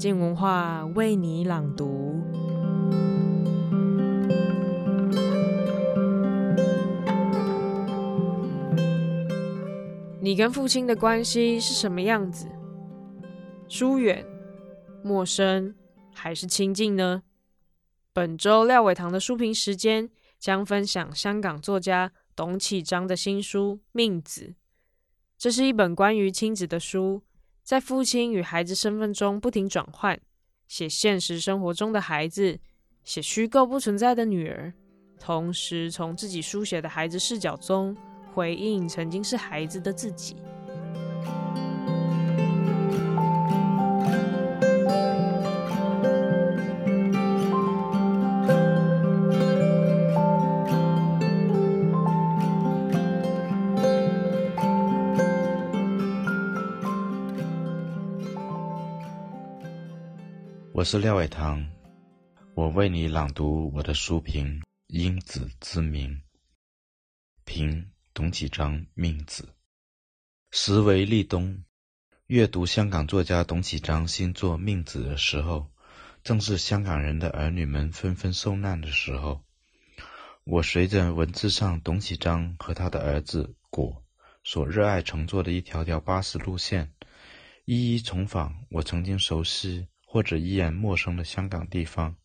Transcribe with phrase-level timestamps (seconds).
[0.00, 2.22] 静文化为你朗读。
[10.22, 12.46] 你跟父亲的关系是什么样子？
[13.68, 14.24] 疏远、
[15.04, 15.74] 陌生
[16.14, 17.22] 还是亲近呢？
[18.14, 20.08] 本周廖伟棠的书评时间
[20.38, 24.46] 将分享香港作家董启章的新书《命子》。
[25.36, 27.22] 这是一本关于亲子的书，
[27.70, 30.20] 在父亲与孩子身份中不停转换，
[30.66, 32.58] 写现实生活中的孩子，
[33.04, 34.74] 写虚构不存在的女儿，
[35.20, 37.96] 同时从自己书写的孩子视角中
[38.34, 40.34] 回应曾经是孩子的自己。
[60.80, 61.62] 我是廖伟棠，
[62.54, 66.10] 我为你朗读我的书评《鹰子之名》，
[67.44, 69.42] 评董启章《命子》。
[70.52, 71.62] 时为立冬，
[72.28, 75.70] 阅读香港作家董启章新作《命子》的时候，
[76.22, 79.44] 正是香港人的儿女们纷纷受难的时候。
[80.44, 84.02] 我随着文字上董启章和他的儿子果
[84.44, 86.90] 所热爱乘坐的一条条巴士路线，
[87.66, 92.16] 一一重访我曾经熟悉，或者依然陌生的香港地方，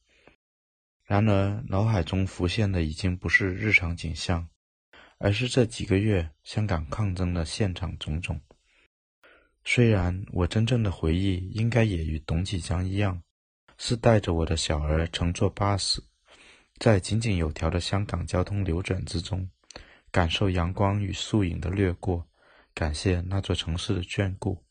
[1.04, 4.50] 然而脑海中浮现的已经不是日常景象，
[5.20, 8.42] 而是这几个月香港抗争的现场种种。
[9.64, 13.22] 虽然我真正的回忆应该也与董启江一样，
[13.78, 16.04] 是带着我的小儿乘坐巴士，
[16.80, 19.48] 在井井有条的香港交通流转之中，
[20.10, 22.28] 感受阳光与树影的掠过，
[22.74, 24.66] 感谢那座城市的眷顾。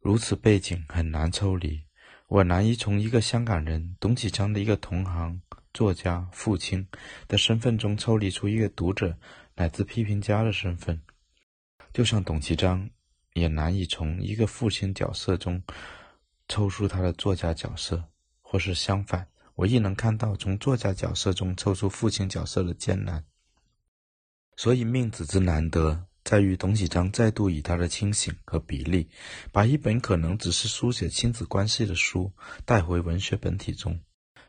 [0.00, 1.83] 如此背景很难抽离。
[2.26, 5.40] 我难以从一个香港人董启章的一个同行、
[5.74, 6.86] 作家、父亲
[7.28, 9.16] 的身份中抽离出一个读者
[9.54, 11.00] 乃至批评家的身份，
[11.92, 12.88] 就像董启章
[13.34, 15.62] 也难以从一个父亲角色中
[16.48, 18.02] 抽出他的作家角色，
[18.40, 23.22] 或是相反，我亦能看到从作家角色中抽出父亲角色的艰难。
[24.56, 26.06] 所以命子之难得。
[26.24, 29.06] 在于董启章再度以他的清醒和比例，
[29.52, 32.32] 把一本可能只是书写亲子关系的书
[32.64, 34.00] 带回文学本体中。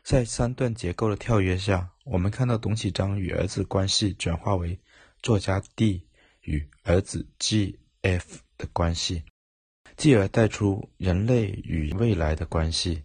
[0.02, 4.80] 在三段结构的跳跃下，我们看到董启章与儿子关系转化为
[5.20, 6.06] 作家 D
[6.40, 9.24] 与儿子 G-F 的关系，
[9.98, 13.02] 继而带出人类与未来的关系、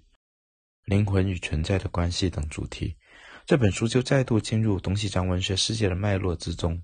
[0.85, 2.95] 灵魂与存在的关系等主题。
[3.45, 6.81] 这本书就再度进入董启章文学世界的脉络之中，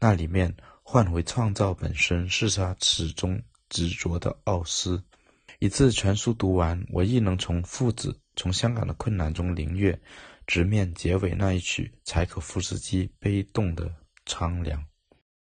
[0.00, 0.56] 那里面。
[0.90, 5.04] 换回创造本身是他始终执着的奥思，
[5.58, 10.00] 一次全书读完，我亦能从父子从香港的困难中领略，
[10.46, 13.94] 直面结尾那一曲柴可夫斯基悲动的
[14.24, 14.82] 苍凉。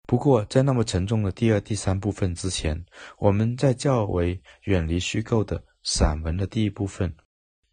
[0.06, 2.87] 不过，在那么沉重的第二、第三部分之前，
[3.19, 7.10] 我们在较为远离虚构的散文的第一部分《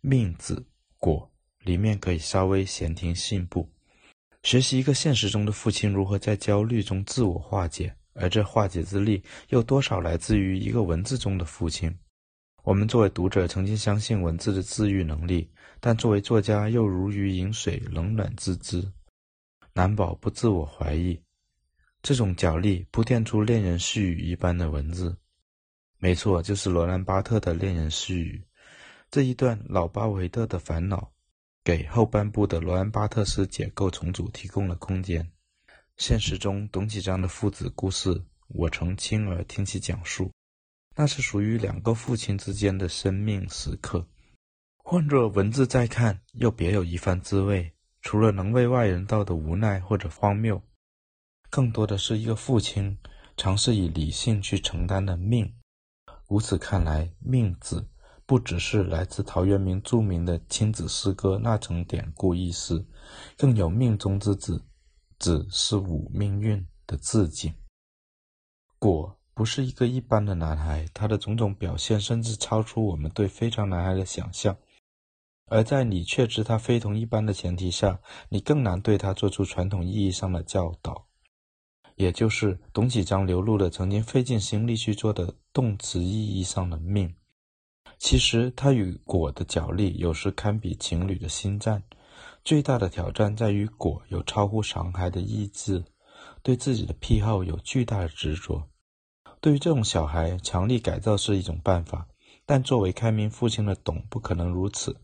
[0.02, 0.68] 命子
[0.98, 1.32] 果》
[1.66, 3.72] 里面，可以稍微闲庭信步。
[4.46, 11.92] 学习一个现实中的父亲如何在焦虑中自我化解，而这化解之力又多少来自于一个文字中的父亲。
[12.62, 18.88] 我们作为读者曾经相信文字的治愈能力，但作为作家又如鱼饮水，冷暖自知，
[19.74, 21.20] 难保不自我怀疑。
[22.04, 25.18] 这种角力铺垫出恋人絮语一般的文字，
[25.98, 28.44] 没错，就是罗兰巴特的恋人絮语。
[29.10, 31.15] 这一段老巴维特的烦恼。
[31.66, 35.28] 给后半部的罗兰巴特斯解构重组提供了空间。
[35.98, 40.32] 现实中，董启章的父子故事，我曾亲耳听其讲述，
[40.96, 44.06] 那是属于两个父亲之间的生命时刻。
[44.78, 47.74] 换作文字再看，又别有一番滋味。
[48.04, 50.62] 除了能为外人道的无奈或者荒谬，
[51.50, 52.96] 更多的是一个父亲
[53.38, 55.52] 尝试以理性去承担的命。
[56.28, 57.90] 如此看来，命字。
[58.26, 62.88] 不只是来自陶渊明著名的亲子诗歌那层典故意思，
[63.38, 64.66] 更有命中之子，
[65.20, 67.54] 子是吾命运的致敬。
[68.80, 74.58] 果不是一个一般的男孩，他的种种表现甚至超出我们对非常男孩的想象。
[75.48, 78.00] 而在你确知他非同一般的前提下，
[78.30, 81.06] 你更难对他做出传统意义上的教导，
[81.96, 87.14] 也就是董启章流露的曾经费尽心力去做的动词意义上的命。
[87.98, 91.82] 其实他与果的角力，有时堪比情侣的心战。
[92.44, 95.84] 最大的挑战在于果有超乎常孩的意志，
[96.44, 98.62] 对自己的癖好有巨大的执着。
[99.42, 102.08] 对于这种小孩，强力改造是一种办法，
[102.46, 104.96] 但作为开明父亲的董不可能如此。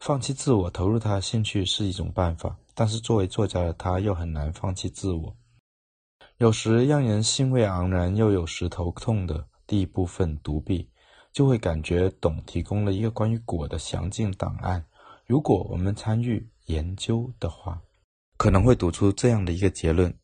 [0.00, 5.36] 放弃自我，投入他的兴趣是一种办法，但是作为作家的他又很难放弃自我。
[6.38, 10.90] 有时让人兴味盎然，又有时头痛的第一部分独臂，
[11.34, 14.82] 就会感觉董提供了一个关于果的详尽档案。
[15.26, 17.82] 如果我们参与研究的话，
[18.36, 20.16] 可能会读出这样的一个结论：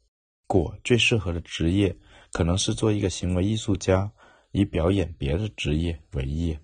[0.46, 1.94] 果最适合的职业，
[2.32, 4.12] 可能是做一个行为艺术家，
[4.52, 6.60] 以表演别的职业为业。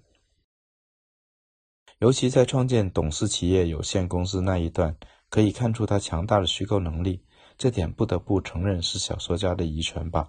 [1.99, 4.97] 尤其在创建董事企业有限公司那一段，
[5.29, 7.21] 可以看出他强大的虚构能力。
[7.59, 10.29] 这点不得不承认是小说家的遗传吧，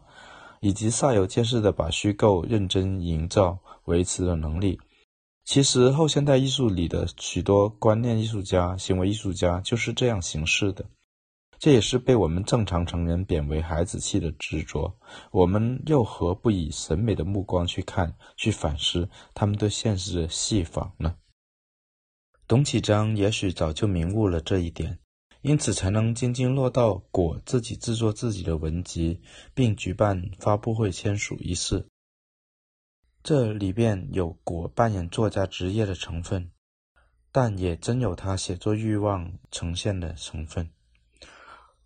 [0.62, 4.80] 以及煞有介事的把虚构认真营造维持的能力。
[5.44, 10.86] 其实后现代艺术里的许多观念艺术家、行为艺术家就是这样行事的。
[11.60, 14.96] 这也是被我们正常成人贬为孩子气的执着。
[15.32, 21.16] 我们又何不以审美的目光去看、去反思他们对现实的戏仿呢？
[22.48, 25.00] 董启章也许早就明悟了这一点，
[25.42, 29.20] 因此才能津津乐道果自己制作自己的文集，
[29.56, 31.88] 并举办发布会签署仪式。
[33.24, 36.52] 这里边有果扮演作家职业的成分，
[37.32, 40.70] 但也真有他写作欲望呈现的成分。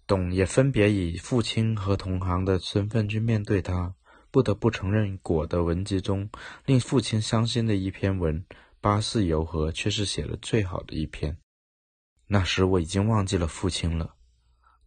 [0.05, 3.95] 董也分别以父亲和同行的身份去面对他，
[4.29, 6.29] 不得不承认，果的文集中
[6.65, 8.45] 令父亲伤心的一篇文。
[8.81, 11.37] 巴士游河却是写的最好的一篇。
[12.25, 14.15] 那时我已经忘记了父亲了，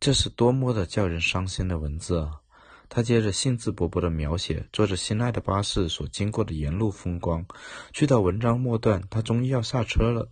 [0.01, 2.41] 这是多么的叫人伤心的文字啊！
[2.89, 7.45] 他接着兴致勃勃地描写坐着心爱的巴士所经过的沿路风光。
[7.93, 10.31] 去到文章末段，他终于要下车了。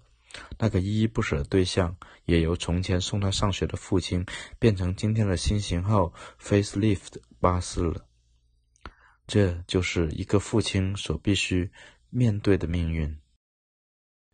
[0.59, 1.95] 那个依依不舍的对象，
[2.25, 4.25] 也由从前送他上学的父亲，
[4.59, 8.07] 变成今天的新型号 facelift 巴士了。
[9.27, 11.71] 这就是一个父亲所必须
[12.09, 13.19] 面对的命运。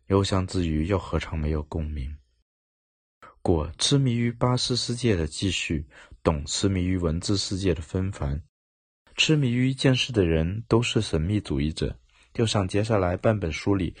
[0.07, 2.15] 忧伤之余，又何尝没有共鸣？
[3.41, 5.85] 果痴迷于巴士世界的继续，
[6.21, 8.41] 懂痴迷于文字世界的纷繁。
[9.15, 11.97] 痴迷于一件事的人都是神秘主义者，
[12.33, 13.95] 就像接下来半本书里，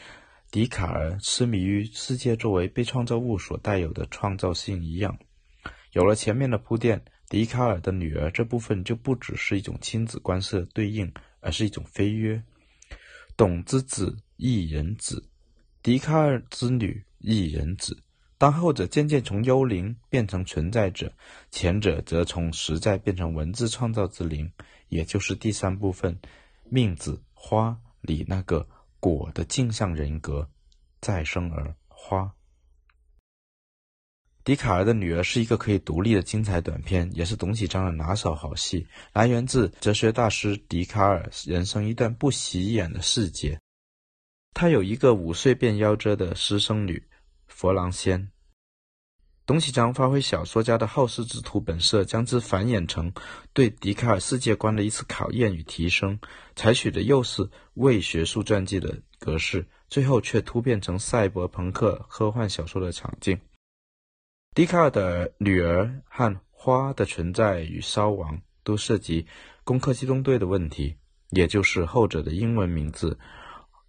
[0.51, 5.17] 笛卡尔痴迷于世界作为被创造物所带有的创造性一样。
[5.93, 12.41] 有了前面的铺垫，笛卡尔的女儿这部分就不只是一种亲子关系的对应，而是一种飞跃。
[13.35, 15.23] 懂之子亦人子。
[15.81, 17.97] 笛卡尔之女亦人子，
[18.39, 21.11] 当后者渐渐从幽灵变成存在者，
[21.51, 24.49] 前者则从实在变成文字创造之灵，
[24.87, 26.17] 也就是第三部分，
[26.63, 28.65] 命子花里那个
[29.01, 30.49] 果的镜像人格，
[31.01, 32.31] 再生而花。
[34.45, 43.59] 笛卡尔的女儿是一个可以独立的精彩短片，也是董启章的拿手好戏，来源自哲学大师笛卡尔人生一段不起眼的细节。
[44.53, 47.03] 他有一个五岁便夭折的私生女，
[47.49, 48.31] 弗朗仙。
[49.45, 53.11] 董启章发挥小说家的好事之徒本色，将之繁衍成
[53.51, 56.17] 对笛卡尔世界观的一次考验与提升，
[56.55, 63.37] 采取的又是伪学术传记的格式，最后却突变成赛博朋克科幻小说的场景。
[64.53, 69.23] 笛卡尔的女儿和花的存在与烧亡，都涉及
[69.63, 70.95] 《攻克机动队》的问题，
[71.31, 73.17] 也就是后者的英文名字。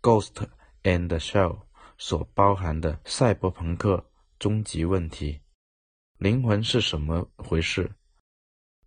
[0.00, 0.46] Ghost
[0.82, 1.58] and the Shell
[2.00, 5.42] 所包含的赛博朋克终极问题：
[6.16, 7.92] 灵魂是什么回事？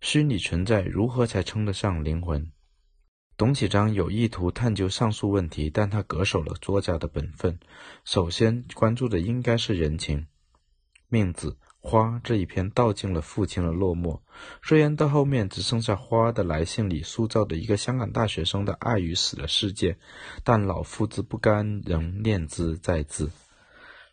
[0.00, 2.50] 虚拟存在如何才称得上灵魂？
[3.36, 7.56] 董启章有意图探究上述问题，但他恪守了作家的本分，
[8.04, 10.26] 首先关注的应该是人情。
[11.08, 11.56] 命子。
[11.86, 14.18] 花这一篇道尽了父亲的落寞，
[14.62, 19.98] 虽然到后面只剩下花的来信里塑造的一个香港大学生的爱与死的世界，
[20.42, 23.30] 但老夫子不甘仍念之在兹。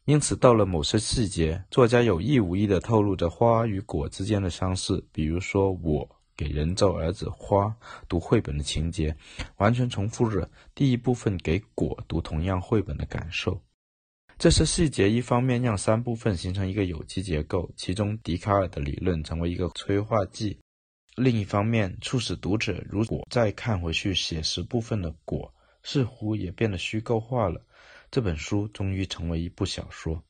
[0.03, 7.73] 因此，到了某些细节，作家有意无意地透露着花与果之间的相似，比如说我给人造儿子花
[8.09, 9.15] 读绘本的情节，
[9.55, 13.61] 完全重复着第一部分给果读同样绘本的感受。
[14.41, 20.57] 这些细节一方面让三部分形成一个有机结构，其中笛卡尔的理论成为一个催化剂；
[21.15, 27.63] 另一方面，促使读者如果再看回去写实部分的果，似乎也变得虚构化了。
[28.09, 30.23] 这本书终于成为一部小说。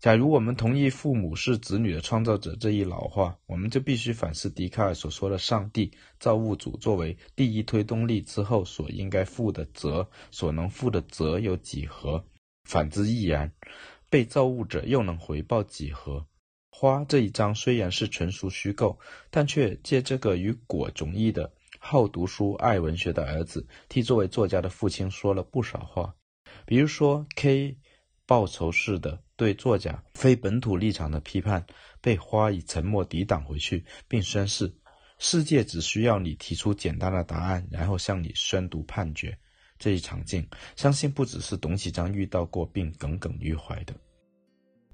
[0.00, 12.24] 假如我们同意父母是子女的创造者这一老话，我们就必须反思笛卡尔所说的上帝造物主作为第一推动力之后所应该负的责，所能负的责有几何？
[12.66, 13.50] 反之亦然，
[14.10, 16.26] 被造物者又能回报几何？
[16.68, 18.98] 花这一章虽然是纯属虚构，
[19.30, 26.14] 但却借这个与果迥异的、好读书、爱文学的儿子替作为作家的父亲说了不少话，
[26.66, 27.78] 比如说 K
[28.26, 31.64] 报仇式的对作家非本土立场的批判，
[32.00, 34.74] 被花以沉默抵挡回去，并宣誓
[35.18, 39.38] 世界只需要你提出简单的答案，然后向你宣读判决。
[39.78, 43.94] 这一场景，相信不只是董启章遇到过并耿耿于怀的。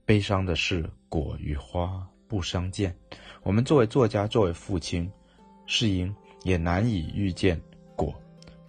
[0.05, 2.97] 悲伤的是，果与花不相见。
[3.43, 5.11] 我们作为作家，作为父亲，
[5.67, 6.15] 是因。
[6.45, 7.57] 也难以预见
[7.95, 8.13] 果，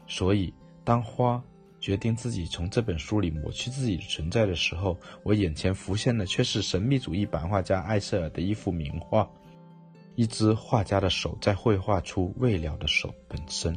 [0.06, 0.54] 所以
[0.84, 1.44] 当花
[1.80, 9.28] 决定自己从这本书里抹去自己的存在的时候，我眼前浮现的却是神秘主义版画家艾舍尔的一幅名画，
[10.14, 13.76] 一只画家的手在绘画出未了的手本身。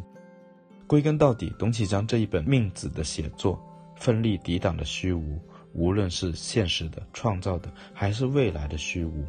[0.87, 3.61] 归根到底，董启章这一本《命子》的写作，
[3.97, 5.37] 奋力抵挡的虚无，
[5.73, 9.25] 无论是现实的、创造的，还是未来的虚无。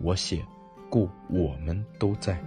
[0.00, 0.42] 我写，
[0.88, 2.42] 故我们都在。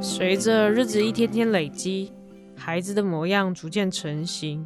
[0.00, 2.12] 随着日子一天天累积，
[2.56, 4.64] 孩子的模样逐渐成型，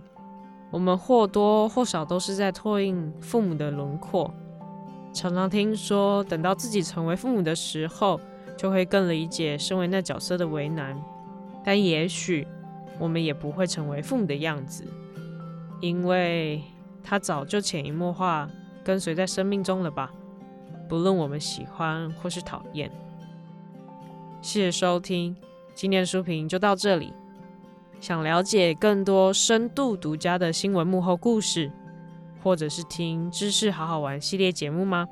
[0.71, 4.31] 我们或多或少都是在拓印父母的轮廓。
[5.17, 8.21] 常常听说，等到自己成为父母的时候，
[8.55, 10.95] 就会更理解身为那角色的为难。
[11.65, 12.47] 但也许
[12.99, 14.85] 我们也不会成为父母的样子，
[15.81, 16.63] 因为
[17.03, 18.47] 他早就潜移默化
[18.85, 20.13] 跟随在生命中了吧？
[20.87, 22.93] 不论我们喜欢或是讨厌。
[24.43, 25.35] 谢谢收听，
[25.75, 27.15] 今天的书评就到这里。
[28.01, 31.73] 想了解更多深度独家的新闻幕后故事，
[32.47, 35.09] 或者是听知识好好玩系列节目吗？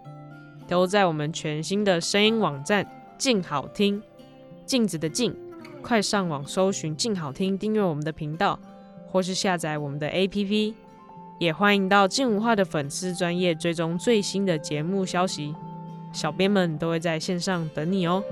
[0.68, 2.86] 都在我们全新的声音网站
[3.18, 4.00] “静好听”，
[4.64, 5.34] 镜子的镜，
[5.82, 8.56] 快上网搜寻“静好听”，订阅我们的频道，
[9.08, 10.74] 或是下载我们的 APP。
[11.40, 15.52] 也欢迎到静文化的粉丝专业追踪最新的节目消息，
[16.12, 18.22] 小编们都会在线上等你哦。